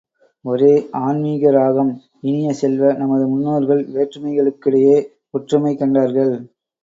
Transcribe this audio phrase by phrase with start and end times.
[0.45, 0.71] ஒரே
[0.99, 1.91] ஆன்மீக ராகம்
[2.21, 4.97] இனிய செல்வ, நமது முன்னோர்கள் வேற்றுமைகளுக்கிடையே
[5.31, 6.33] ஒற்றுமை கண்டார்கள்.